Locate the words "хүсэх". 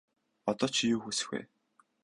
1.03-1.27